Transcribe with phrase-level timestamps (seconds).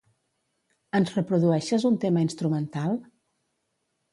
[0.99, 2.99] Ens reprodueixes un tema instrumental?